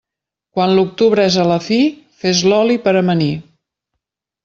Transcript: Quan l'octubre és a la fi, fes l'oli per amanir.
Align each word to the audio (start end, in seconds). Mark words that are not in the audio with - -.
Quan 0.55 0.73
l'octubre 0.77 1.27
és 1.33 1.37
a 1.45 1.45
la 1.53 1.59
fi, 1.67 1.79
fes 2.25 2.43
l'oli 2.51 2.81
per 2.89 2.99
amanir. 3.05 3.33